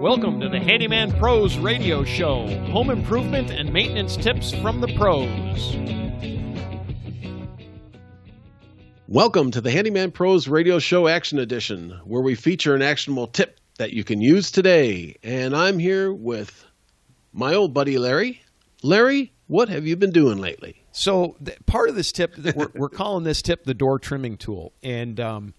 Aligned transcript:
Welcome 0.00 0.40
to 0.40 0.50
the 0.50 0.60
Handyman 0.60 1.10
Pros 1.12 1.56
Radio 1.56 2.04
Show 2.04 2.46
home 2.66 2.90
improvement 2.90 3.50
and 3.50 3.72
maintenance 3.72 4.18
tips 4.18 4.52
from 4.52 4.82
the 4.82 4.88
pros. 4.88 5.74
Welcome 9.08 9.50
to 9.52 9.62
the 9.62 9.70
Handyman 9.70 10.10
Pros 10.10 10.48
Radio 10.48 10.78
Show 10.78 11.08
Action 11.08 11.38
Edition, 11.38 11.98
where 12.04 12.20
we 12.20 12.34
feature 12.34 12.74
an 12.74 12.82
actionable 12.82 13.26
tip 13.26 13.58
that 13.78 13.94
you 13.94 14.04
can 14.04 14.20
use 14.20 14.50
today. 14.50 15.16
And 15.22 15.56
I'm 15.56 15.78
here 15.78 16.12
with 16.12 16.66
my 17.32 17.54
old 17.54 17.72
buddy 17.72 17.96
Larry. 17.96 18.42
Larry, 18.82 19.32
what 19.46 19.70
have 19.70 19.86
you 19.86 19.96
been 19.96 20.12
doing 20.12 20.36
lately? 20.36 20.84
So, 20.92 21.36
th- 21.42 21.58
part 21.64 21.88
of 21.88 21.94
this 21.94 22.12
tip, 22.12 22.36
we're, 22.54 22.68
we're 22.74 22.88
calling 22.90 23.24
this 23.24 23.40
tip 23.40 23.64
the 23.64 23.72
door 23.72 23.98
trimming 23.98 24.36
tool. 24.36 24.74
And 24.82 25.18
um, 25.20 25.54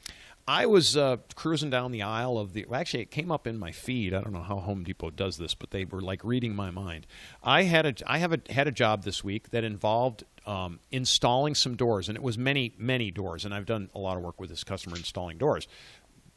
I 0.48 0.66
was 0.66 0.96
uh, 0.96 1.18
cruising 1.36 1.70
down 1.70 1.92
the 1.92 2.04
aisle 2.04 2.38
of 2.38 2.54
the. 2.54 2.66
Well, 2.70 2.80
actually, 2.80 3.04
it 3.04 3.12
came 3.12 3.32
up 3.32 3.46
in 3.46 3.58
my 3.58 3.72
feed. 3.72 4.14
I 4.14 4.22
don't 4.22 4.32
know 4.32 4.42
how 4.42 4.60
Home 4.60 4.84
Depot 4.84 5.10
does 5.10 5.38
this, 5.38 5.54
but 5.54 5.72
they 5.72 5.84
were 5.84 6.00
like 6.00 6.24
reading 6.24 6.56
my 6.56 6.72
mind. 6.72 7.06
I 7.44 7.64
had 7.64 7.86
a 7.86 7.94
I 8.06 8.20
have 8.20 8.32
a, 8.32 8.40
had 8.50 8.68
a 8.68 8.72
job 8.72 9.04
this 9.04 9.24
week 9.24 9.50
that 9.50 9.66
involved 9.66 10.24
um, 10.46 10.80
installing 10.90 11.54
some 11.54 11.76
doors, 11.76 12.08
and 12.08 12.16
it 12.16 12.24
was 12.24 12.38
many 12.38 12.74
many 12.78 13.12
doors. 13.12 13.44
And 13.44 13.54
I've 13.54 13.66
done 13.66 13.90
a 13.94 14.00
lot 14.00 14.16
of 14.16 14.24
work 14.24 14.40
with 14.40 14.50
this 14.50 14.64
customer 14.64 14.96
installing 14.96 15.38
doors. 15.38 15.68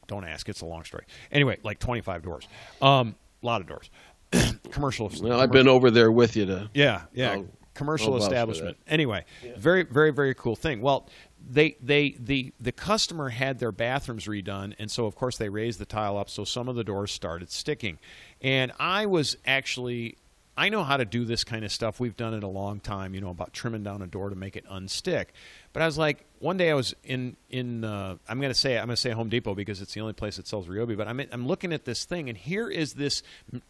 Don't 0.09 0.25
ask; 0.25 0.49
it's 0.49 0.61
a 0.61 0.67
long 0.67 0.83
story. 0.83 1.05
Anyway, 1.31 1.59
like 1.63 1.79
twenty 1.79 2.01
five 2.01 2.23
doors, 2.23 2.49
um, 2.83 3.15
a 3.43 3.47
lot 3.47 3.61
of 3.61 3.69
doors. 3.69 3.91
commercial. 4.73 5.11
Well, 5.23 5.41
I've 5.41 5.53
been 5.53 5.69
over 5.69 5.89
there 5.91 6.11
with 6.11 6.37
you 6.37 6.47
to. 6.47 6.71
Yeah, 6.75 7.03
yeah. 7.13 7.33
I'll- 7.33 7.47
commercial 7.75 8.15
I'll 8.15 8.23
establishment. 8.23 8.77
Anyway, 8.87 9.25
very, 9.57 9.85
very, 9.85 10.11
very 10.11 10.35
cool 10.35 10.57
thing. 10.57 10.83
Well, 10.83 11.09
they, 11.49 11.77
they, 11.83 12.17
the, 12.19 12.53
the 12.61 12.73
customer 12.73 13.31
had 13.31 13.59
their 13.59 13.73
bathrooms 13.73 14.27
redone, 14.27 14.75
and 14.79 14.91
so 14.91 15.07
of 15.07 15.15
course 15.15 15.37
they 15.37 15.49
raised 15.49 15.79
the 15.79 15.87
tile 15.87 16.19
up, 16.19 16.29
so 16.29 16.45
some 16.45 16.69
of 16.69 16.77
the 16.77 16.85
doors 16.85 17.13
started 17.13 17.51
sticking. 17.51 17.99
And 18.41 18.73
I 18.79 19.07
was 19.07 19.37
actually, 19.47 20.17
I 20.57 20.69
know 20.69 20.85
how 20.85 20.97
to 20.97 21.05
do 21.05 21.25
this 21.25 21.45
kind 21.45 21.65
of 21.65 21.73
stuff. 21.73 22.01
We've 22.01 22.17
done 22.17 22.35
it 22.35 22.43
a 22.43 22.49
long 22.49 22.81
time, 22.81 23.15
you 23.15 23.21
know, 23.21 23.31
about 23.31 23.53
trimming 23.53 23.83
down 23.83 24.03
a 24.03 24.07
door 24.07 24.31
to 24.31 24.37
make 24.37 24.57
it 24.57 24.67
unstick. 24.69 25.27
But 25.73 25.83
I 25.83 25.87
was 25.87 25.99
like, 25.99 26.25
one 26.39 26.57
day 26.57 26.71
I 26.71 26.75
was 26.75 26.95
in 27.05 27.37
in 27.49 27.85
uh, 27.85 28.17
I'm 28.29 28.41
going 28.41 28.53
to 28.53 28.59
say 28.59 28.79
I'm 28.79 28.87
going 28.87 28.97
to 28.97 29.01
say 29.01 29.11
Home 29.11 29.29
Depot 29.29 29.55
because 29.55 29.81
it's 29.81 29.95
the 29.95 30.01
only 30.01 30.13
place 30.13 30.37
that 30.37 30.47
sells 30.47 30.67
Ryobi. 30.67 30.97
But 30.97 31.09
I'm 31.09 31.21
I'm 31.33 31.47
looking 31.47 31.73
at 31.73 31.85
this 31.85 32.05
thing, 32.05 32.29
and 32.29 32.37
here 32.37 32.69
is 32.69 32.95
this 32.95 33.23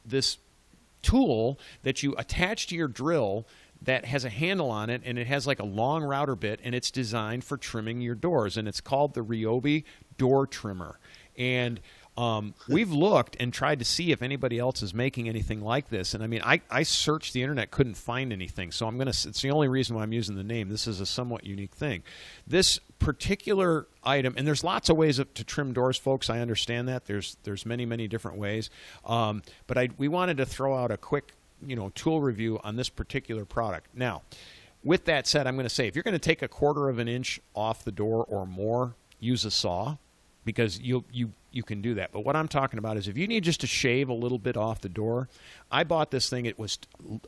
this 0.05 0.39
tool 1.03 1.59
that 1.83 2.03
you 2.03 2.15
attach 2.19 2.67
to 2.69 2.75
your 2.75 2.89
drill 2.89 3.47
that 3.83 4.05
has 4.05 4.25
a 4.25 4.31
handle 4.31 4.71
on 4.71 4.91
it 4.91 5.03
and 5.05 5.19
it 5.19 5.27
has 5.27 5.47
like 5.47 5.59
a 5.59 5.65
long 5.65 6.03
router 6.03 6.37
bit 6.37 6.61
and 6.63 6.75
it's 6.75 6.91
designed 6.91 7.45
for 7.45 7.57
trimming 7.57 8.01
your 8.01 8.15
doors 8.15 8.57
and 8.57 8.69
it's 8.69 8.81
called 8.81 9.15
the 9.15 9.25
Ryobi 9.25 9.85
door 10.19 10.47
trimmer. 10.47 10.99
And 11.37 11.81
um, 12.17 12.55
we've 12.69 12.91
looked 12.91 13.37
and 13.41 13.53
tried 13.53 13.79
to 13.79 13.85
see 13.85 14.13
if 14.13 14.21
anybody 14.21 14.59
else 14.59 14.83
is 14.83 14.93
making 14.93 15.29
anything 15.29 15.63
like 15.63 15.89
this 15.89 16.13
and 16.13 16.23
i 16.23 16.27
mean 16.27 16.43
i, 16.45 16.61
I 16.69 16.83
searched 16.83 17.33
the 17.33 17.41
internet 17.41 17.71
couldn't 17.71 17.95
find 17.95 18.33
anything. 18.33 18.73
So 18.73 18.87
i'm 18.87 18.97
going 18.97 19.11
to 19.11 19.29
it's 19.29 19.41
the 19.41 19.51
only 19.51 19.69
reason 19.69 19.97
why 19.97 20.03
i'm 20.03 20.13
using 20.13 20.37
the 20.37 20.45
name. 20.45 20.69
This 20.69 20.87
is 20.87 21.01
a 21.01 21.07
somewhat 21.07 21.47
unique 21.47 21.73
thing. 21.73 22.03
This 22.47 22.79
particular 22.99 23.87
item 24.05 24.35
and 24.37 24.47
there's 24.47 24.63
lots 24.63 24.91
of 24.91 24.97
ways 24.97 25.19
of, 25.19 25.33
to 25.35 25.45
trim 25.45 25.73
doors 25.73 25.97
folks. 25.97 26.29
I 26.29 26.41
understand 26.41 26.89
that. 26.89 27.07
There's 27.07 27.37
there's 27.45 27.65
many 27.65 27.87
many 27.87 28.09
different 28.09 28.37
ways. 28.37 28.69
Um, 29.05 29.43
but 29.67 29.79
I, 29.79 29.89
we 29.97 30.09
wanted 30.09 30.37
to 30.39 30.47
throw 30.47 30.77
out 30.77 30.91
a 30.91 30.99
quick 30.99 31.33
you 31.67 31.77
know 31.77 31.91
tool 31.91 32.21
review 32.21 32.59
on 32.65 32.77
this 32.77 32.89
particular 32.89 33.45
product. 33.45 33.89
Now 33.95 34.23
with 34.83 35.05
that 35.05 35.27
said 35.27 35.47
i'm 35.47 35.57
going 35.57 35.65
to 35.65 35.75
say 35.75 35.87
if 35.87 35.95
you're 35.95 36.03
going 36.03 36.13
to 36.13 36.19
take 36.19 36.43
a 36.43 36.49
quarter 36.49 36.89
of 36.89 36.99
an 36.99 37.09
inch 37.09 37.41
off 37.55 37.85
the 37.85 37.93
door 37.93 38.25
or 38.25 38.47
more 38.47 38.95
use 39.19 39.45
a 39.45 39.51
saw 39.51 39.97
because 40.45 40.81
you 40.81 41.05
you 41.13 41.33
you 41.53 41.63
can 41.63 41.83
do 41.83 41.95
that. 41.95 42.13
But 42.13 42.25
what 42.25 42.37
I'm 42.37 42.49
talking 42.49 42.79
about 42.79 42.97
is 42.97 43.09
if 43.09 43.19
you 43.19 43.27
need 43.27 43.45
just 43.45 43.61
to 43.63 43.67
shave 43.67 44.09
a 44.09 44.15
little 44.15 44.39
bit 44.39 44.57
off 44.57 44.81
the 44.81 44.89
door, 44.89 45.29
I 45.71 45.85
bought 45.85 46.11
this 46.11 46.31
thing. 46.31 46.47
It 46.47 46.59
was 46.59 46.79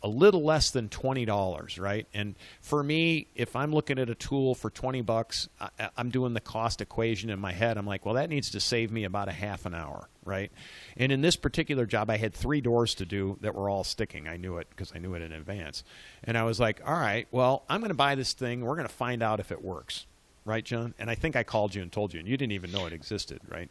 a 0.03 0.09
little 0.09 0.45
less 0.45 0.71
than 0.71 0.89
twenty 0.89 1.25
dollars, 1.25 1.79
right? 1.79 2.07
And 2.15 2.37
for 2.61 2.83
me, 2.83 3.27
if 3.35 3.57
I'm 3.57 3.73
looking 3.73 3.99
at 3.99 4.09
a 4.09 4.15
tool 4.15 4.55
for 4.55 4.71
twenty 4.71 5.03
bucks, 5.03 5.49
I, 5.61 5.91
I'm 5.97 6.11
doing 6.11 6.35
the 6.35 6.41
cost 6.41 6.81
equation 6.81 7.31
in 7.31 7.39
my 7.39 7.53
head. 7.53 7.77
I'm 7.77 7.87
like, 7.87 8.07
well, 8.07 8.15
that 8.15 8.31
needs 8.31 8.51
to 8.51 8.61
save 8.61 8.91
me 8.91 9.05
about 9.05 9.29
a 9.29 9.33
half 9.33 9.67
an 9.67 9.75
hour, 9.75 10.09
right? 10.25 10.51
And 10.97 11.13
in 11.13 11.21
this 11.21 11.37
particular 11.37 11.85
job, 11.85 12.11
I 12.11 12.17
had 12.17 12.33
three 12.33 12.61
doors 12.61 12.95
to 12.97 13.05
do 13.05 13.39
that 13.41 13.55
were 13.55 13.69
all 13.69 13.85
sticking. 13.85 14.29
I 14.29 14.37
knew 14.37 14.57
it 14.59 14.69
because 14.71 14.93
I 14.95 14.99
knew 14.99 15.15
it 15.15 15.23
in 15.23 15.33
advance, 15.33 15.85
and 16.25 16.39
I 16.39 16.45
was 16.45 16.59
like, 16.59 16.81
all 16.87 16.99
right, 16.99 17.27
well, 17.31 17.65
I'm 17.69 17.81
going 17.81 17.91
to 17.91 17.95
buy 17.95 18.15
this 18.15 18.33
thing. 18.33 18.63
We're 18.63 18.77
going 18.77 18.89
to 18.89 18.95
find 18.95 19.23
out 19.23 19.41
if 19.41 19.53
it 19.53 19.63
works 19.63 20.07
right, 20.45 20.65
John? 20.65 20.95
And 20.99 21.11
I 21.11 21.15
think 21.15 21.37
I 21.37 21.43
called 21.43 21.75
you 21.75 21.83
and 21.83 21.91
told 21.91 22.13
you, 22.13 22.21
and 22.21 22.29
you 22.29 22.37
didn't 22.37 22.53
even 22.53 22.73
know 22.73 22.87
it 22.87 22.93
existed, 22.93 23.41
right? 23.49 23.71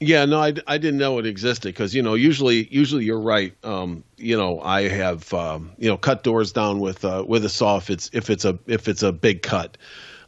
Yeah, 0.00 0.24
no, 0.24 0.40
I, 0.40 0.54
I 0.66 0.78
didn't 0.78 0.98
know 0.98 1.18
it 1.18 1.26
existed 1.26 1.68
because 1.68 1.94
you 1.94 2.02
know 2.02 2.14
usually 2.14 2.66
usually 2.72 3.04
you're 3.04 3.20
right. 3.20 3.54
Um, 3.62 4.02
you 4.16 4.36
know 4.36 4.60
I 4.60 4.88
have 4.88 5.32
um, 5.32 5.72
you 5.78 5.88
know 5.88 5.96
cut 5.96 6.24
doors 6.24 6.52
down 6.52 6.80
with 6.80 7.04
uh, 7.04 7.24
with 7.26 7.44
a 7.44 7.48
saw 7.48 7.76
if 7.76 7.88
it's 7.88 8.10
if 8.12 8.28
it's 8.28 8.44
a 8.44 8.58
if 8.66 8.88
it's 8.88 9.02
a 9.02 9.12
big 9.12 9.42
cut. 9.42 9.76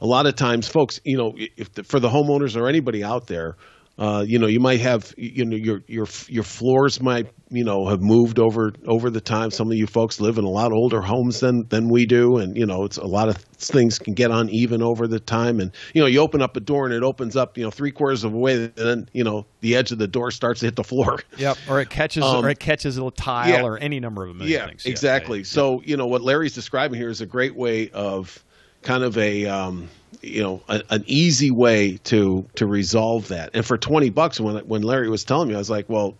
A 0.00 0.06
lot 0.06 0.27
of 0.27 0.37
times, 0.37 0.69
folks, 0.69 1.00
you 1.05 1.16
know, 1.16 1.34
if 1.56 1.72
the, 1.72 1.82
for 1.82 1.99
the 1.99 2.09
homeowners 2.09 2.61
or 2.61 2.69
anybody 2.69 3.03
out 3.03 3.26
there, 3.26 3.56
uh, 3.97 4.25
you 4.27 4.41
know, 4.41 4.49
you 4.49 4.59
might 4.59 4.81
have 4.81 5.15
you 5.16 5.44
know 5.44 5.56
your 5.56 5.82
your 5.87 6.06
your 6.28 6.43
floors 6.43 7.00
might 7.00 7.28
you 7.50 7.62
know 7.62 7.87
have 7.87 8.00
moved 8.00 8.41
over 8.41 8.72
over 8.87 9.09
the 9.09 9.21
time. 9.21 9.53
Some 9.53 9.71
of 9.71 9.77
you 9.77 9.87
folks 9.87 10.21
live 10.21 10.37
in 10.37 10.44
a 10.44 10.50
lot 10.50 10.72
older 10.72 11.00
homes 11.00 11.38
than 11.38 11.69
than 11.69 11.88
we 11.88 12.05
do, 12.05 12.38
and 12.38 12.56
you 12.56 12.66
know, 12.66 12.84
it's 12.84 12.97
a 12.97 13.06
lot 13.06 13.28
of 13.28 13.37
things 13.37 14.00
can 14.00 14.15
get 14.15 14.32
uneven 14.32 14.82
over 14.82 15.06
the 15.06 15.21
time. 15.21 15.60
And 15.60 15.71
you 15.94 16.00
know, 16.00 16.09
you 16.09 16.19
open 16.19 16.43
up 16.43 16.56
a 16.56 16.60
door 16.60 16.87
and 16.87 16.93
it 16.94 17.05
opens 17.05 17.37
up 17.37 17.56
you 17.56 17.62
know 17.62 17.71
three 17.71 17.93
quarters 17.93 18.25
of 18.25 18.34
a 18.34 18.37
way, 18.37 18.65
and 18.65 18.72
then 18.75 19.09
you 19.12 19.22
know 19.22 19.47
the 19.60 19.77
edge 19.77 19.93
of 19.93 19.99
the 19.99 20.09
door 20.09 20.32
starts 20.32 20.59
to 20.61 20.66
hit 20.66 20.76
the 20.76 20.84
floor. 20.84 21.21
Yep. 21.38 21.59
Or 21.69 21.81
it 21.81 21.91
catches 21.91 22.25
Um, 22.25 22.44
or 22.44 22.49
it 22.49 22.59
catches 22.59 22.97
a 22.97 23.11
tile 23.11 23.49
yeah. 23.49 23.62
or 23.62 23.76
any 23.78 24.00
number 24.00 24.25
of 24.25 24.31
a 24.31 24.34
million 24.34 24.61
yeah, 24.61 24.66
things. 24.66 24.87
exactly. 24.87 25.38
right. 25.41 25.47
So 25.47 25.82
you 25.84 25.97
know 25.97 26.06
what 26.06 26.22
Larry's 26.22 26.55
describing 26.55 26.99
here 26.99 27.11
is 27.11 27.21
a 27.21 27.26
great 27.26 27.55
way 27.55 27.91
of 27.91 28.43
kind 28.84 29.03
of 29.03 29.19
a 29.19 29.47
um, 29.47 29.89
you 30.22 30.43
know 30.43 30.62
a, 30.69 30.83
an 30.91 31.03
easy 31.06 31.50
way 31.50 31.97
to 32.05 32.47
to 32.55 32.67
resolve 32.67 33.28
that. 33.28 33.50
And 33.55 33.67
for 33.67 33.77
twenty 33.77 34.11
bucks, 34.11 34.39
when 34.39 34.59
when 34.67 34.83
Larry 34.83 35.09
was 35.09 35.25
telling 35.25 35.49
me, 35.49 35.55
I 35.55 35.59
was 35.59 35.71
like, 35.71 35.89
well. 35.89 36.15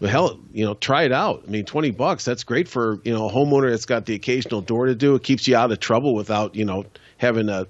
Well, 0.00 0.12
hell, 0.12 0.38
you 0.52 0.64
know, 0.64 0.74
try 0.74 1.02
it 1.02 1.10
out. 1.10 1.42
I 1.44 1.50
mean, 1.50 1.64
twenty 1.64 1.90
bucks. 1.90 2.24
That's 2.24 2.44
great 2.44 2.68
for 2.68 3.00
you 3.02 3.12
know 3.12 3.28
a 3.28 3.32
homeowner 3.32 3.68
that's 3.68 3.84
got 3.84 4.06
the 4.06 4.14
occasional 4.14 4.60
door 4.60 4.86
to 4.86 4.94
do. 4.94 5.16
It 5.16 5.24
keeps 5.24 5.48
you 5.48 5.56
out 5.56 5.72
of 5.72 5.80
trouble 5.80 6.14
without 6.14 6.54
you 6.54 6.64
know 6.64 6.84
having 7.16 7.48
to, 7.48 7.66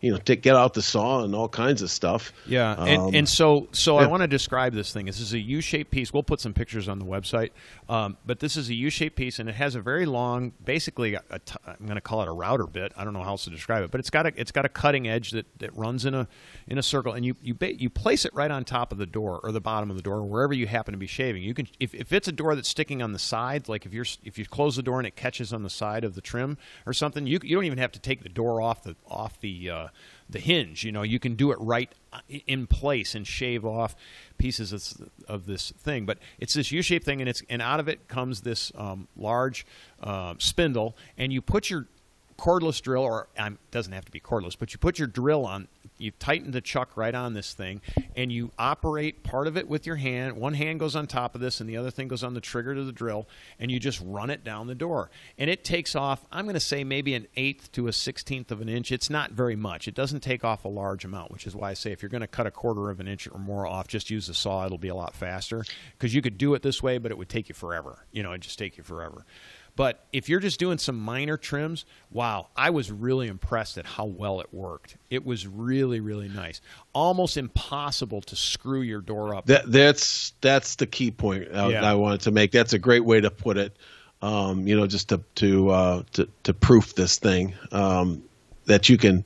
you 0.00 0.10
know, 0.10 0.16
to 0.16 0.34
get 0.34 0.56
out 0.56 0.74
the 0.74 0.82
saw 0.82 1.22
and 1.22 1.34
all 1.34 1.48
kinds 1.48 1.82
of 1.82 1.90
stuff. 1.90 2.32
Yeah, 2.46 2.74
and, 2.84 3.02
Um, 3.02 3.14
and 3.14 3.28
so 3.28 3.68
so 3.72 3.98
I 3.98 4.06
want 4.06 4.22
to 4.22 4.26
describe 4.26 4.72
this 4.72 4.92
thing. 4.92 5.06
This 5.06 5.20
is 5.20 5.34
a 5.34 5.38
U-shaped 5.38 5.90
piece. 5.90 6.12
We'll 6.12 6.22
put 6.22 6.40
some 6.40 6.54
pictures 6.54 6.88
on 6.88 6.98
the 6.98 7.04
website, 7.04 7.50
um, 7.88 8.16
but 8.24 8.40
this 8.40 8.56
is 8.56 8.70
a 8.70 8.74
U-shaped 8.74 9.14
piece, 9.16 9.38
and 9.38 9.48
it 9.48 9.54
has 9.56 9.74
a 9.74 9.80
very 9.80 10.06
long, 10.06 10.52
basically, 10.64 11.14
a, 11.14 11.22
a 11.30 11.38
t- 11.38 11.54
I'm 11.66 11.84
going 11.84 11.96
to 11.96 12.00
call 12.00 12.22
it 12.22 12.28
a 12.28 12.32
router 12.32 12.66
bit. 12.66 12.92
I 12.96 13.04
don't 13.04 13.12
know 13.12 13.22
how 13.22 13.32
else 13.32 13.44
to 13.44 13.50
describe 13.50 13.84
it, 13.84 13.90
but 13.90 14.00
it's 14.00 14.10
got 14.10 14.26
a 14.26 14.32
it's 14.36 14.52
got 14.52 14.64
a 14.64 14.70
cutting 14.70 15.06
edge 15.06 15.32
that, 15.32 15.46
that 15.58 15.76
runs 15.76 16.06
in 16.06 16.14
a 16.14 16.26
in 16.66 16.78
a 16.78 16.82
circle, 16.82 17.12
and 17.12 17.24
you 17.26 17.36
you 17.42 17.54
ba- 17.54 17.74
you 17.78 17.90
place 17.90 18.24
it 18.24 18.32
right 18.34 18.50
on 18.50 18.64
top 18.64 18.92
of 18.92 18.98
the 18.98 19.06
door 19.06 19.40
or 19.42 19.52
the 19.52 19.60
bottom 19.60 19.90
of 19.90 19.96
the 19.96 20.02
door, 20.02 20.22
wherever 20.22 20.54
you 20.54 20.66
happen 20.66 20.92
to 20.92 20.98
be 20.98 21.06
shaving. 21.06 21.42
You 21.42 21.52
can 21.52 21.68
if, 21.78 21.94
if 21.94 22.12
it's 22.12 22.26
a 22.28 22.32
door 22.32 22.54
that's 22.54 22.68
sticking 22.68 23.02
on 23.02 23.12
the 23.12 23.18
side, 23.18 23.68
like 23.68 23.84
if 23.84 23.92
you're 23.92 24.06
if 24.24 24.38
you 24.38 24.46
close 24.46 24.76
the 24.76 24.82
door 24.82 24.98
and 24.98 25.06
it 25.06 25.14
catches 25.16 25.52
on 25.52 25.62
the 25.62 25.70
side 25.70 26.04
of 26.04 26.14
the 26.14 26.22
trim 26.22 26.56
or 26.86 26.94
something, 26.94 27.26
you 27.26 27.38
you 27.42 27.54
don't 27.54 27.64
even 27.64 27.78
have 27.78 27.92
to 27.92 27.98
take 28.00 28.22
the 28.22 28.28
door 28.30 28.62
off 28.62 28.82
the 28.82 28.96
off 29.06 29.38
the 29.40 29.68
uh, 29.68 29.88
the 30.28 30.38
hinge. 30.38 30.84
You 30.84 30.92
know, 30.92 31.02
you 31.02 31.18
can 31.18 31.34
do 31.34 31.50
it 31.52 31.58
right 31.60 31.92
uh, 32.12 32.20
in 32.46 32.66
place 32.66 33.14
and 33.14 33.26
shave 33.26 33.64
off 33.64 33.94
pieces 34.38 34.72
of, 34.72 35.10
of 35.28 35.46
this 35.46 35.72
thing. 35.72 36.06
But 36.06 36.18
it's 36.38 36.54
this 36.54 36.72
U-shaped 36.72 37.04
thing, 37.04 37.20
and 37.20 37.28
it's 37.28 37.42
and 37.48 37.60
out 37.62 37.80
of 37.80 37.88
it 37.88 38.08
comes 38.08 38.40
this 38.42 38.72
um, 38.74 39.08
large 39.16 39.66
uh, 40.02 40.34
spindle, 40.38 40.96
and 41.18 41.32
you 41.32 41.42
put 41.42 41.70
your 41.70 41.86
cordless 42.40 42.80
drill, 42.80 43.02
or 43.02 43.28
um, 43.36 43.58
doesn't 43.70 43.92
have 43.92 44.06
to 44.06 44.12
be 44.12 44.20
cordless, 44.20 44.56
but 44.58 44.72
you 44.72 44.78
put 44.78 44.98
your 44.98 45.08
drill 45.08 45.44
on. 45.44 45.68
You 45.98 46.12
tighten 46.12 46.50
the 46.50 46.62
chuck 46.62 46.96
right 46.96 47.14
on 47.14 47.34
this 47.34 47.52
thing, 47.52 47.82
and 48.16 48.32
you 48.32 48.52
operate 48.58 49.22
part 49.22 49.46
of 49.46 49.58
it 49.58 49.68
with 49.68 49.86
your 49.86 49.96
hand. 49.96 50.38
One 50.38 50.54
hand 50.54 50.80
goes 50.80 50.96
on 50.96 51.06
top 51.06 51.34
of 51.34 51.42
this, 51.42 51.60
and 51.60 51.68
the 51.68 51.76
other 51.76 51.90
thing 51.90 52.08
goes 52.08 52.24
on 52.24 52.32
the 52.32 52.40
trigger 52.40 52.74
to 52.74 52.84
the 52.84 52.92
drill, 52.92 53.28
and 53.58 53.70
you 53.70 53.78
just 53.78 54.00
run 54.02 54.30
it 54.30 54.42
down 54.42 54.66
the 54.66 54.74
door. 54.74 55.10
And 55.36 55.50
it 55.50 55.62
takes 55.62 55.94
off. 55.94 56.24
I'm 56.32 56.46
going 56.46 56.54
to 56.54 56.60
say 56.60 56.84
maybe 56.84 57.12
an 57.12 57.26
eighth 57.36 57.70
to 57.72 57.86
a 57.86 57.92
sixteenth 57.92 58.50
of 58.50 58.62
an 58.62 58.68
inch. 58.70 58.92
It's 58.92 59.10
not 59.10 59.32
very 59.32 59.56
much. 59.56 59.88
It 59.88 59.94
doesn't 59.94 60.20
take 60.20 60.42
off 60.42 60.64
a 60.64 60.68
large 60.68 61.04
amount, 61.04 61.32
which 61.32 61.46
is 61.46 61.54
why 61.54 61.70
I 61.70 61.74
say 61.74 61.92
if 61.92 62.00
you're 62.00 62.08
going 62.08 62.22
to 62.22 62.26
cut 62.26 62.46
a 62.46 62.50
quarter 62.50 62.88
of 62.88 62.98
an 62.98 63.06
inch 63.06 63.28
or 63.30 63.38
more 63.38 63.66
off, 63.66 63.86
just 63.86 64.08
use 64.08 64.26
the 64.26 64.32
saw. 64.34 64.64
It'll 64.64 64.78
be 64.78 64.88
a 64.88 64.94
lot 64.94 65.14
faster 65.14 65.64
because 65.98 66.14
you 66.14 66.22
could 66.22 66.38
do 66.38 66.54
it 66.54 66.62
this 66.62 66.82
way, 66.82 66.96
but 66.96 67.10
it 67.10 67.18
would 67.18 67.28
take 67.28 67.50
you 67.50 67.54
forever. 67.54 68.06
You 68.10 68.22
know, 68.22 68.30
it'd 68.30 68.40
just 68.40 68.58
take 68.58 68.78
you 68.78 68.84
forever. 68.84 69.26
But 69.80 70.04
if 70.12 70.28
you're 70.28 70.40
just 70.40 70.60
doing 70.60 70.76
some 70.76 71.00
minor 71.00 71.38
trims, 71.38 71.86
wow, 72.10 72.48
I 72.54 72.68
was 72.68 72.92
really 72.92 73.28
impressed 73.28 73.78
at 73.78 73.86
how 73.86 74.04
well 74.04 74.42
it 74.42 74.52
worked. 74.52 74.98
It 75.08 75.24
was 75.24 75.46
really, 75.46 76.00
really 76.00 76.28
nice. 76.28 76.60
Almost 76.92 77.38
impossible 77.38 78.20
to 78.20 78.36
screw 78.36 78.82
your 78.82 79.00
door 79.00 79.34
up. 79.34 79.46
That 79.46 79.72
that's 79.72 80.34
that's 80.42 80.74
the 80.74 80.86
key 80.86 81.10
point 81.10 81.48
I, 81.54 81.70
Yeah. 81.70 81.90
I 81.90 81.94
wanted 81.94 82.20
to 82.20 82.30
make. 82.30 82.52
That's 82.52 82.74
a 82.74 82.78
great 82.78 83.06
way 83.06 83.22
to 83.22 83.30
put 83.30 83.56
it. 83.56 83.74
Um, 84.20 84.66
you 84.66 84.76
know, 84.76 84.86
just 84.86 85.08
to 85.08 85.22
to 85.36 85.70
uh, 85.70 86.02
to, 86.12 86.28
to 86.42 86.52
proof 86.52 86.94
this 86.94 87.18
thing 87.18 87.54
um, 87.72 88.22
that 88.66 88.90
you 88.90 88.98
can 88.98 89.24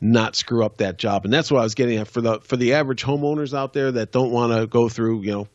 not 0.00 0.36
screw 0.36 0.64
up 0.64 0.76
that 0.76 0.98
job, 0.98 1.24
and 1.24 1.34
that's 1.34 1.50
what 1.50 1.58
I 1.58 1.64
was 1.64 1.74
getting 1.74 1.98
at 1.98 2.06
for 2.06 2.20
the 2.20 2.38
for 2.42 2.56
the 2.56 2.74
average 2.74 3.02
homeowners 3.02 3.58
out 3.58 3.72
there 3.72 3.90
that 3.90 4.12
don't 4.12 4.30
want 4.30 4.52
to 4.52 4.68
go 4.68 4.88
through 4.88 5.22
you 5.22 5.32
know 5.32 5.48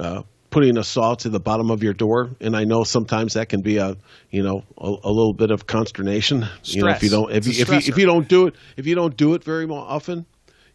uh, 0.00 0.22
putting 0.50 0.76
a 0.76 0.84
saw 0.84 1.14
to 1.14 1.28
the 1.28 1.40
bottom 1.40 1.70
of 1.70 1.82
your 1.82 1.92
door, 1.94 2.30
and 2.40 2.56
I 2.56 2.64
know 2.64 2.84
sometimes 2.84 3.34
that 3.34 3.48
can 3.48 3.62
be 3.62 3.78
a 3.78 3.96
you 4.30 4.42
know 4.42 4.64
a, 4.78 4.88
a 5.04 5.10
little 5.12 5.32
bit 5.32 5.50
of 5.50 5.66
consternation. 5.66 6.46
You 6.64 6.82
know, 6.82 6.90
if 6.90 7.02
you 7.02 7.08
Stress. 7.08 7.10
don't 7.10 7.32
if 7.32 7.46
you, 7.46 7.52
if 7.62 7.68
you 7.68 7.92
if 7.92 7.98
you 7.98 8.06
don't 8.06 8.28
do 8.28 8.48
it 8.48 8.54
if 8.76 8.86
you 8.86 8.94
don't 8.94 9.16
do 9.16 9.34
it 9.34 9.44
very 9.44 9.66
often, 9.66 10.26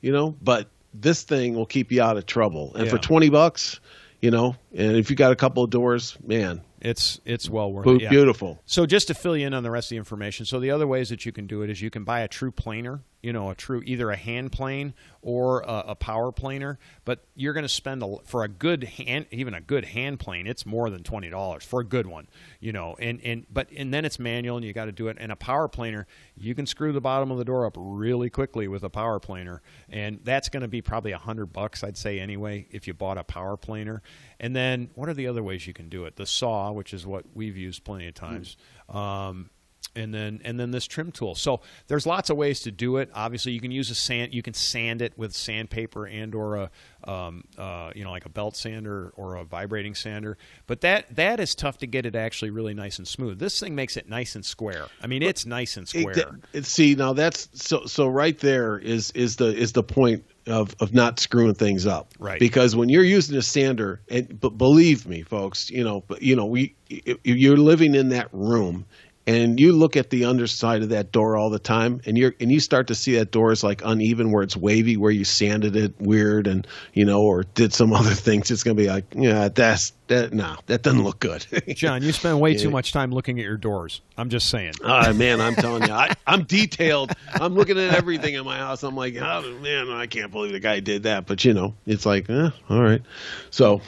you 0.01 0.12
know. 0.12 0.36
But 0.42 0.69
this 0.94 1.24
thing 1.24 1.56
will 1.56 1.66
keep 1.66 1.92
you 1.92 2.01
out 2.01 2.18
of 2.18 2.25
trouble, 2.25 2.74
and 2.75 2.89
for 2.89 2.98
twenty 2.98 3.30
bucks, 3.30 3.80
you 4.22 4.31
know, 4.31 4.56
and 4.75 4.95
if 4.98 5.10
you 5.10 5.16
got 5.16 5.31
a 5.31 5.36
couple 5.36 5.63
of 5.63 5.69
doors, 5.69 6.18
man, 6.25 6.62
It's 6.81 7.19
it's 7.25 7.50
well 7.50 7.72
worth 7.72 7.88
it. 7.88 8.01
Yeah. 8.01 8.10
beautiful. 8.10 8.62
So 8.66 8.86
just 8.86 9.07
to 9.07 9.13
fill 9.13 9.36
you 9.36 9.45
in 9.48 9.54
on 9.54 9.63
the 9.63 9.72
rest 9.72 9.88
of 9.88 9.89
the 9.92 9.98
information, 9.98 10.45
so 10.45 10.60
the 10.60 10.72
other 10.72 10.88
ways 10.88 11.10
that 11.10 11.25
you 11.25 11.31
can 11.31 11.48
do 11.48 11.63
it 11.63 11.69
is 11.69 11.81
you 11.81 11.89
can 11.89 12.04
buy 12.06 12.22
a 12.22 12.27
true 12.27 12.51
planer, 12.51 13.01
you 13.25 13.33
know, 13.33 13.50
a 13.50 13.56
true 13.56 13.81
either 13.86 14.12
a 14.12 14.16
hand 14.16 14.51
plane 14.51 14.94
or 15.24 15.62
a, 15.62 15.86
a 15.88 15.95
power 15.95 16.31
planer, 16.31 16.77
but 17.06 17.25
you're 17.36 17.54
going 17.54 17.63
to 17.63 17.68
spend 17.68 18.04
a, 18.04 18.18
for 18.25 18.44
a 18.44 18.48
good 18.48 18.83
hand, 18.83 19.25
even 19.31 19.56
a 19.56 19.62
good 19.62 19.83
hand 19.83 20.19
plane, 20.19 20.45
it's 20.45 20.63
more 20.63 20.92
than 20.92 21.01
twenty 21.01 21.31
dollars 21.31 21.63
for 21.63 21.80
a 21.80 21.83
good 21.83 22.06
one, 22.06 22.27
you 22.60 22.72
know, 22.72 22.95
and 23.00 23.19
and 23.24 23.48
but 23.51 23.68
and 23.75 23.92
then 23.92 24.06
it's 24.06 24.19
manual 24.19 24.57
and 24.57 24.66
you 24.66 24.74
got 24.74 24.86
to 24.86 24.92
do 24.92 25.07
it. 25.07 25.18
And 25.19 25.31
a 25.31 25.36
power 25.36 25.68
planer, 25.68 26.06
you 26.38 26.54
can 26.54 26.68
screw 26.68 26.94
the 26.94 27.01
bottom 27.01 27.31
of 27.31 27.39
the 27.39 27.45
door 27.45 27.66
up 27.66 27.74
really 27.75 28.30
quickly 28.30 28.68
with 28.68 28.83
a 28.83 28.92
power 28.92 29.19
planer, 29.19 29.63
and 29.89 30.19
that's 30.24 30.50
going 30.50 30.62
to 30.62 30.68
be 30.68 30.83
probably 30.83 31.12
a 31.12 31.18
hundred 31.18 31.48
bucks, 31.48 31.83
I'd 31.83 31.98
say 31.98 32.19
anyway, 32.19 32.68
if 32.69 32.86
you 32.86 32.94
bought 32.94 33.18
a 33.18 33.24
power 33.24 33.57
planer. 33.57 34.04
And 34.39 34.56
then 34.56 34.92
what 34.94 35.10
are 35.10 35.16
the 35.16 35.25
other 35.25 35.42
ways 35.42 35.66
you 35.66 35.74
can 35.74 35.89
do 35.89 36.06
it? 36.06 36.18
The 36.18 36.27
saw, 36.27 36.72
which 36.72 36.94
is 36.94 37.07
what 37.07 37.24
we've 37.33 37.57
used 37.57 37.83
plenty 37.83 38.07
of 38.07 38.13
times. 38.13 38.57
Um, 38.89 39.50
and 39.96 40.14
then 40.14 40.42
and 40.44 40.60
then 40.60 40.72
this 40.72 40.86
trim 40.86 41.12
tool. 41.12 41.36
So 41.36 41.62
there's 41.88 42.06
lots 42.06 42.30
of 42.30 42.38
ways 42.38 42.62
to 42.62 42.72
do 42.72 42.98
it. 42.98 43.10
Obviously, 43.14 43.52
you 43.52 43.60
can 43.62 43.72
use 43.72 43.90
a 43.90 43.96
sand. 43.96 44.34
You 44.34 44.42
can 44.42 44.54
sand 44.54 45.02
it 45.02 45.18
with 45.18 45.34
sandpaper 45.34 46.06
and 46.06 46.34
or 46.36 46.56
a 46.56 46.70
um, 47.10 47.44
uh, 47.58 47.92
you 47.96 48.04
know 48.04 48.12
like 48.12 48.26
a 48.26 48.30
belt 48.30 48.56
sander 48.56 49.12
or 49.16 49.36
a 49.36 49.44
vibrating 49.44 49.96
sander. 49.96 50.38
But 50.68 50.82
that 50.82 51.16
that 51.16 51.40
is 51.40 51.56
tough 51.56 51.78
to 51.80 51.88
get 51.88 52.06
it 52.06 52.16
actually 52.16 52.52
really 52.52 52.74
nice 52.74 52.98
and 52.98 53.08
smooth. 53.08 53.40
This 53.40 53.60
thing 53.60 53.76
makes 53.76 53.98
it 53.98 54.10
nice 54.10 54.36
and 54.36 54.46
square. 54.46 54.88
I 55.02 55.08
mean, 55.08 55.22
it's 55.24 55.46
nice 55.46 55.78
and 55.78 55.88
square. 55.88 56.14
that- 56.16 56.30
it- 56.54 56.66
see 56.66 56.96
now 56.96 57.14
that's 57.14 57.48
so 57.54 57.86
so 57.86 58.08
right 58.08 58.38
there 58.40 58.78
is 58.80 59.12
is 59.12 59.36
the 59.38 59.56
is 59.56 59.74
the 59.74 59.84
point 59.84 60.24
of 60.48 60.76
of 60.80 60.94
not 60.94 61.20
screwing 61.20 61.54
things 61.56 61.86
up 61.88 62.12
Right. 62.20 62.40
because 62.40 62.76
when 62.76 62.90
you're 62.90 63.04
using 63.04 63.36
a 63.38 63.42
sander 63.42 64.02
and 64.10 64.40
but 64.40 64.58
believe 64.58 65.08
me 65.08 65.24
folks 65.24 65.70
you 65.72 65.84
know 65.84 66.04
but 66.08 66.22
you 66.22 66.36
know 66.36 66.46
we 66.46 66.76
you're 67.24 67.58
living 67.58 67.96
in 67.96 68.10
that 68.10 68.28
room 68.32 68.86
and 69.27 69.60
you 69.60 69.72
look 69.72 69.98
at 69.98 70.10
the 70.10 70.25
underside 70.25 70.83
of 70.83 70.89
that 70.89 71.12
door 71.12 71.36
all 71.36 71.50
the 71.50 71.60
time 71.60 72.01
and 72.06 72.18
you're 72.18 72.33
and 72.39 72.51
you 72.51 72.60
start 72.60 72.88
to 72.88 72.95
see 72.95 73.16
that 73.16 73.31
door 73.31 73.51
is 73.51 73.63
like 73.63 73.81
uneven 73.83 74.31
where 74.31 74.44
it's 74.44 74.56
wavy 74.56 74.98
where 74.98 75.12
you 75.12 75.24
sanded 75.24 75.75
it 75.75 75.94
weird 76.00 76.48
and 76.48 76.68
you 76.94 77.06
know 77.06 77.22
or 77.22 77.44
did 77.44 77.74
some 77.74 77.94
other 78.00 78.12
things 78.13 78.51
it's 78.51 78.63
going 78.63 78.75
to 78.75 78.81
be 78.83 78.89
like 78.89 79.06
yeah 79.16 79.48
that's 79.50 79.94
that 80.07 80.33
no 80.33 80.56
that 80.68 80.83
doesn't 80.83 81.04
look 81.04 81.19
good 81.19 81.45
John, 81.75 82.04
you 82.04 82.12
spend 82.12 82.39
way 82.39 82.56
too 82.56 82.69
much 82.69 82.92
time 82.92 83.12
looking 83.12 83.39
at 83.39 83.45
your 83.45 83.57
doors. 83.57 84.01
I'm 84.18 84.30
just 84.30 84.50
saying. 84.50 84.74
Ah, 84.83 85.12
man, 85.13 85.42
I'm 85.42 85.56
telling 85.56 85.83
you, 85.83 85.94
I, 85.94 86.13
I'm 86.27 86.44
detailed. 86.44 87.13
I'm 87.33 87.54
looking 87.54 87.77
at 87.77 87.94
everything 87.94 88.36
in 88.36 88.45
my 88.45 88.57
house. 88.57 88.83
I'm 88.83 88.95
like, 88.95 89.16
oh, 89.16 89.57
man, 89.62 89.89
I 89.89 90.07
can't 90.07 90.31
believe 90.31 90.51
the 90.51 90.60
guy 90.60 90.80
did 90.80 91.04
that. 91.04 91.25
But 91.25 91.44
you 91.44 91.54
know, 91.54 91.75
it's 91.86 92.06
like, 92.06 92.30
eh, 92.30 92.50
all 92.69 92.81
right. 92.81 93.01
So 93.50 93.81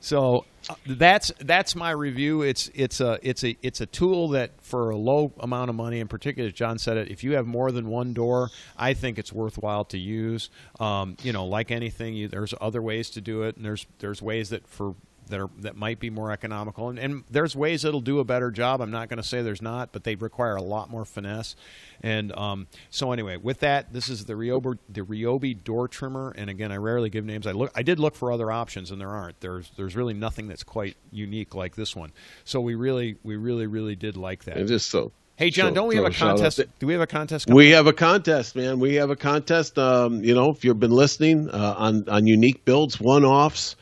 So 0.00 0.38
uh, 0.38 0.40
that's 0.86 1.32
that's 1.40 1.74
my 1.74 1.90
review. 1.90 2.42
It's 2.42 2.70
it's 2.74 3.00
a 3.00 3.18
it's 3.22 3.44
a 3.44 3.56
it's 3.62 3.80
a 3.80 3.86
tool 3.86 4.28
that 4.28 4.52
for 4.62 4.90
a 4.90 4.96
low 4.96 5.32
amount 5.40 5.70
of 5.70 5.76
money, 5.76 6.00
in 6.00 6.08
particular, 6.08 6.48
as 6.48 6.52
John 6.52 6.78
said 6.78 6.96
it, 6.96 7.10
if 7.10 7.24
you 7.24 7.32
have 7.32 7.46
more 7.46 7.72
than 7.72 7.88
one 7.88 8.12
door, 8.12 8.50
I 8.76 8.94
think 8.94 9.18
it's 9.18 9.32
worthwhile 9.32 9.84
to 9.86 9.98
use. 9.98 10.50
Um, 10.80 11.16
you 11.22 11.32
know, 11.32 11.46
like 11.46 11.70
anything, 11.70 12.14
you, 12.14 12.28
there's 12.28 12.54
other 12.60 12.82
ways 12.82 13.10
to 13.10 13.20
do 13.20 13.42
it, 13.42 13.56
and 13.56 13.64
there's 13.64 13.86
there's 13.98 14.22
ways 14.22 14.50
that 14.50 14.66
for 14.66 14.94
that 15.32 15.40
are 15.40 15.50
that 15.60 15.76
might 15.76 15.98
be 15.98 16.10
more 16.10 16.30
economical, 16.30 16.90
and, 16.90 16.98
and 16.98 17.24
there's 17.30 17.56
ways 17.56 17.82
that'll 17.82 18.00
do 18.00 18.20
a 18.20 18.24
better 18.24 18.50
job. 18.50 18.80
I'm 18.80 18.90
not 18.90 19.08
going 19.08 19.16
to 19.16 19.26
say 19.26 19.42
there's 19.42 19.62
not, 19.62 19.90
but 19.90 20.04
they 20.04 20.14
require 20.14 20.56
a 20.56 20.62
lot 20.62 20.90
more 20.90 21.04
finesse. 21.04 21.56
And 22.02 22.36
um, 22.36 22.66
so 22.90 23.12
anyway, 23.12 23.36
with 23.38 23.60
that, 23.60 23.92
this 23.92 24.08
is 24.08 24.26
the 24.26 24.34
Ryobi 24.34 24.78
the 24.88 25.00
Ryobi 25.00 25.64
door 25.64 25.88
trimmer. 25.88 26.34
And 26.36 26.50
again, 26.50 26.70
I 26.70 26.76
rarely 26.76 27.08
give 27.10 27.24
names. 27.24 27.46
I 27.46 27.52
look 27.52 27.72
I 27.74 27.82
did 27.82 27.98
look 27.98 28.14
for 28.14 28.30
other 28.30 28.52
options, 28.52 28.90
and 28.90 29.00
there 29.00 29.08
aren't. 29.08 29.40
There's 29.40 29.70
there's 29.76 29.96
really 29.96 30.14
nothing 30.14 30.48
that's 30.48 30.62
quite 30.64 30.96
unique 31.10 31.54
like 31.54 31.74
this 31.74 31.96
one. 31.96 32.12
So 32.44 32.60
we 32.60 32.74
really 32.74 33.16
we 33.24 33.36
really 33.36 33.66
really 33.66 33.96
did 33.96 34.16
like 34.16 34.44
that. 34.44 34.66
just 34.66 34.90
so. 34.90 35.12
hey 35.36 35.48
John, 35.50 35.70
so- 35.70 35.74
don't 35.76 35.88
we 35.88 35.96
have 35.96 36.04
a 36.04 36.10
contest? 36.10 36.58
there. 36.58 36.66
Do 36.78 36.86
we 36.86 36.92
have 36.92 37.02
a 37.02 37.06
contest? 37.06 37.46
coming 37.46 37.56
We 37.56 37.70
have 37.70 37.86
a 37.86 37.92
contest, 37.92 38.54
man. 38.54 38.80
We 38.80 38.96
have 38.96 39.10
a 39.10 39.16
contest. 39.16 39.78
Um, 39.78 40.22
you 40.22 40.34
know, 40.34 40.50
if 40.50 40.64
you've 40.64 40.78
been 40.78 40.90
listening 40.90 41.48
uh, 41.50 41.74
on 41.78 42.08
on 42.08 42.26
unique 42.26 42.64
builds, 42.66 43.00
one 43.00 43.24
offs. 43.24 43.76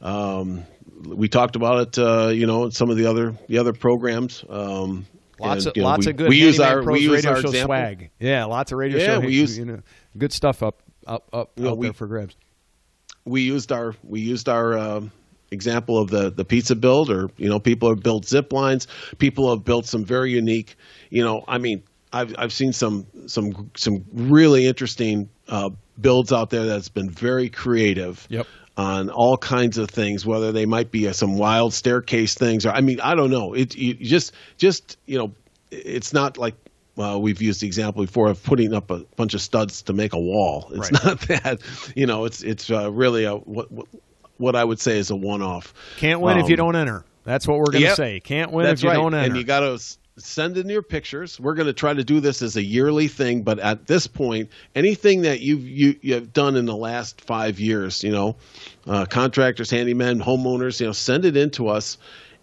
Um, 0.00 0.64
we 1.04 1.28
talked 1.28 1.56
about 1.56 1.88
it, 1.88 1.98
uh, 1.98 2.28
you 2.28 2.46
know, 2.46 2.64
in 2.64 2.70
some 2.70 2.90
of 2.90 2.96
the 2.96 3.06
other 3.06 3.34
the 3.48 3.58
other 3.58 3.72
programs. 3.72 4.44
Um, 4.48 5.06
Lots 5.38 5.66
and, 5.66 5.76
of 5.76 5.76
know, 5.76 5.84
lots 5.84 6.06
we, 6.06 6.12
of 6.12 6.16
good 6.16 6.28
We 6.30 6.36
use 6.40 6.58
our 6.60 6.82
we 6.82 7.00
use 7.00 7.12
radio 7.12 7.30
our 7.32 7.36
show 7.42 7.48
example. 7.48 7.66
swag. 7.66 8.10
Yeah, 8.18 8.44
lots 8.46 8.72
of 8.72 8.78
radio 8.78 8.98
Yeah, 8.98 9.04
show. 9.16 9.20
we 9.20 9.34
use- 9.34 9.58
you 9.58 9.66
know, 9.66 9.80
good 10.16 10.32
stuff 10.32 10.62
up 10.62 10.82
up 11.06 11.28
up 11.32 11.50
You 11.56 11.64
know, 11.64 11.70
out 11.72 11.78
we- 11.78 11.86
there 11.88 11.92
for 11.92 12.06
grabs. 12.06 12.34
we 13.26 13.42
used 13.42 13.70
our 13.70 13.94
we 14.02 14.20
used 14.20 14.48
our 14.48 14.78
um, 14.78 15.12
example 15.50 15.98
of 15.98 16.08
the 16.08 16.30
the 16.30 16.44
pizza 16.44 16.74
build 16.74 17.10
or 17.10 17.28
you 17.36 17.48
know 17.50 17.60
people 17.60 17.88
have 17.90 18.02
built 18.02 18.24
zip 18.26 18.50
lines 18.52 18.86
people 19.18 19.50
have 19.50 19.62
built 19.64 19.84
some 19.86 20.04
very 20.04 20.30
unique 20.32 20.74
you 21.10 21.22
know 21.22 21.44
i 21.46 21.56
mean 21.58 21.82
i've 22.12 22.34
i've 22.38 22.52
seen 22.52 22.72
some 22.72 23.06
some 23.26 23.70
some 23.76 24.04
really 24.12 24.66
interesting 24.66 25.28
uh, 25.48 25.70
builds 26.00 26.32
out 26.32 26.50
there 26.50 26.64
that's 26.66 26.88
been 26.88 27.10
very 27.10 27.48
creative 27.48 28.26
Yep. 28.30 28.46
on 28.76 29.10
all 29.10 29.36
kinds 29.36 29.78
of 29.78 29.88
things 29.88 30.26
whether 30.26 30.52
they 30.52 30.66
might 30.66 30.90
be 30.90 31.08
uh, 31.08 31.12
some 31.12 31.36
wild 31.38 31.72
staircase 31.72 32.34
things 32.34 32.66
or 32.66 32.70
i 32.70 32.80
mean 32.80 33.00
i 33.00 33.14
don't 33.14 33.30
know 33.30 33.54
it 33.54 33.70
just 33.70 34.32
just 34.58 34.98
you 35.06 35.18
know 35.18 35.32
it's 35.70 36.12
not 36.12 36.36
like 36.38 36.54
uh, 36.98 37.18
we've 37.18 37.42
used 37.42 37.60
the 37.60 37.66
example 37.66 38.02
before 38.04 38.28
of 38.28 38.42
putting 38.42 38.72
up 38.72 38.90
a 38.90 39.00
bunch 39.16 39.34
of 39.34 39.40
studs 39.42 39.82
to 39.82 39.92
make 39.92 40.14
a 40.14 40.18
wall. 40.18 40.70
It's 40.72 40.90
Right. 40.90 41.04
not 41.04 41.20
that, 41.28 41.58
you 41.94 42.06
know. 42.06 42.24
It's 42.24 42.42
it's 42.42 42.70
uh, 42.70 42.90
really 42.90 43.24
a 43.24 43.34
what, 43.34 43.70
what 43.70 43.86
what 44.38 44.56
I 44.56 44.64
would 44.64 44.80
say 44.80 44.96
is 44.96 45.10
a 45.10 45.16
one-off. 45.16 45.74
Can't 45.98 46.22
win 46.22 46.38
if 46.38 46.48
you 46.48 46.54
Um, 46.54 46.72
don't 46.72 46.76
enter. 46.76 47.04
That's 47.24 47.46
what 47.46 47.58
we're 47.58 47.64
going 47.66 47.82
to 47.82 47.88
Yep. 47.88 47.96
say. 47.96 48.20
Can't 48.20 48.50
win 48.50 48.64
if 48.68 48.82
you 48.82 48.88
right. 48.88 48.94
don't 48.94 49.12
enter. 49.12 49.26
And 49.26 49.36
you 49.36 49.44
got 49.44 49.60
to 49.60 49.78
send 50.18 50.56
in 50.56 50.68
your 50.68 50.82
pictures. 50.82 51.38
We're 51.38 51.54
going 51.54 51.66
to 51.66 51.72
try 51.72 51.92
to 51.94 52.04
do 52.04 52.20
this 52.20 52.42
as 52.42 52.56
a 52.56 52.62
yearly 52.62 53.08
thing, 53.08 53.42
but 53.42 53.58
at 53.58 53.86
this 53.86 54.06
point, 54.06 54.50
anything 54.74 55.22
that 55.22 55.40
you've 55.40 55.66
you, 55.66 55.96
you've 56.00 56.32
done 56.32 56.56
in 56.56 56.66
the 56.66 56.76
last 56.76 57.20
five 57.20 57.60
years, 57.60 58.02
you 58.02 58.12
know, 58.12 58.36
uh, 58.86 59.04
contractors, 59.06 59.70
handymen, 59.70 60.22
homeowners, 60.22 60.80
you 60.80 60.86
know, 60.86 60.92
send 60.92 61.24
it 61.24 61.36
in 61.36 61.50
to 61.50 61.68
us. 61.68 61.98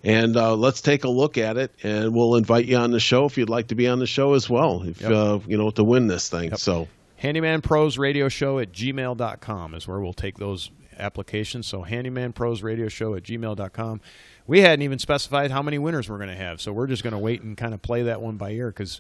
And 0.06 0.36
uh, 0.36 0.54
let's 0.56 0.82
take 0.82 1.06
a 1.06 1.10
look 1.10 1.38
at 1.38 1.56
it, 1.56 1.72
and 1.82 2.14
we'll 2.14 2.36
invite 2.36 2.66
you 2.66 2.76
on 2.76 2.92
the 2.92 3.00
show 3.00 3.24
if 3.24 3.38
you'd 3.38 3.50
like 3.50 3.68
to 3.68 3.76
be 3.76 3.88
on 3.88 4.00
the 4.00 4.06
show 4.06 4.34
as 4.34 4.50
well. 4.50 4.84
If 4.84 5.00
Yep. 5.00 5.12
uh, 5.12 5.40
you 5.48 5.58
know 5.58 5.72
to 5.72 5.84
win 5.84 6.08
this 6.08 6.28
thing. 6.28 6.56
So 6.58 6.90
Handyman 7.24 7.62
Pros 7.62 7.98
Radio 7.98 8.28
Show 8.28 8.60
at 8.60 8.74
gmail.com 8.74 9.76
is 9.76 9.88
where 9.88 10.02
we'll 10.02 10.12
take 10.12 10.38
those 10.40 10.72
applications. 11.00 11.66
So 11.66 11.84
Handyman 11.84 12.34
Pros 12.34 12.62
Radio 12.62 12.90
Show 12.90 13.16
at 13.16 13.24
gmail.com. 13.24 14.02
We 14.46 14.60
hadn't 14.60 14.82
even 14.84 15.00
specified 15.00 15.50
how 15.50 15.62
many 15.62 15.78
winners 15.78 16.10
we're 16.10 16.18
going 16.18 16.28
to 16.28 16.36
have, 16.36 16.60
so 16.60 16.74
we're 16.74 16.88
just 16.88 17.02
going 17.02 17.14
to 17.14 17.18
wait 17.18 17.42
and 17.42 17.56
kind 17.56 17.74
of 17.74 17.82
play 17.82 18.04
that 18.04 18.22
one 18.22 18.36
by 18.36 18.52
ear 18.52 18.68
because 18.68 19.00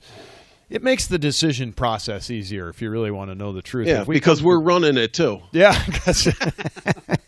it 0.70 0.82
makes 0.82 1.06
the 1.08 1.20
decision 1.20 1.74
process 1.74 2.32
easier 2.32 2.70
if 2.70 2.82
you 2.82 2.90
really 2.90 3.12
want 3.12 3.30
to 3.30 3.36
know 3.36 3.52
the 3.52 3.62
truth. 3.62 3.90
yeah, 3.90 4.06
we 4.06 4.16
because 4.16 4.40
come- 4.40 4.48
we're 4.48 4.60
running 4.62 4.96
it 4.96 5.14
too. 5.14 5.42
yeah, 5.52 5.74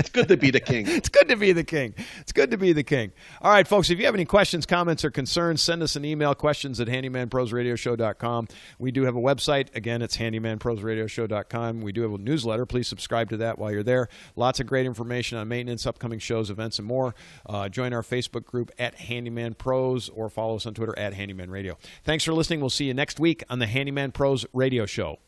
It's 0.00 0.08
good 0.08 0.28
to 0.28 0.36
be 0.38 0.50
the 0.50 0.60
king. 0.60 0.86
it's 0.88 1.10
good 1.10 1.28
to 1.28 1.36
be 1.36 1.52
the 1.52 1.62
king. 1.62 1.94
It's 2.20 2.32
good 2.32 2.50
to 2.52 2.56
be 2.56 2.72
the 2.72 2.82
king. 2.82 3.12
All 3.42 3.52
right, 3.52 3.68
folks, 3.68 3.90
if 3.90 3.98
you 3.98 4.06
have 4.06 4.14
any 4.14 4.24
questions, 4.24 4.64
comments, 4.64 5.04
or 5.04 5.10
concerns, 5.10 5.60
send 5.60 5.82
us 5.82 5.94
an 5.94 6.06
email, 6.06 6.34
questions 6.34 6.80
at 6.80 6.88
handymanprosradioshow.com. 6.88 8.48
We 8.78 8.92
do 8.92 9.04
have 9.04 9.14
a 9.14 9.20
website. 9.20 9.74
Again, 9.76 10.00
it's 10.00 10.16
handymanprosradioshow.com. 10.16 11.82
We 11.82 11.92
do 11.92 12.00
have 12.02 12.14
a 12.14 12.18
newsletter. 12.18 12.64
Please 12.64 12.88
subscribe 12.88 13.28
to 13.28 13.36
that 13.36 13.58
while 13.58 13.70
you're 13.70 13.82
there. 13.82 14.08
Lots 14.36 14.58
of 14.58 14.66
great 14.66 14.86
information 14.86 15.36
on 15.36 15.48
maintenance, 15.48 15.86
upcoming 15.86 16.18
shows, 16.18 16.48
events, 16.48 16.78
and 16.78 16.88
more. 16.88 17.14
Uh, 17.44 17.68
join 17.68 17.92
our 17.92 18.02
Facebook 18.02 18.46
group 18.46 18.70
at 18.78 18.94
Handyman 18.94 19.52
Pros 19.52 20.08
or 20.08 20.30
follow 20.30 20.56
us 20.56 20.64
on 20.64 20.72
Twitter 20.72 20.98
at 20.98 21.12
Handyman 21.12 21.50
Radio. 21.50 21.76
Thanks 22.04 22.24
for 22.24 22.32
listening. 22.32 22.60
We'll 22.60 22.70
see 22.70 22.86
you 22.86 22.94
next 22.94 23.20
week 23.20 23.44
on 23.50 23.58
the 23.58 23.66
Handyman 23.66 24.12
Pros 24.12 24.46
Radio 24.54 24.86
Show. 24.86 25.18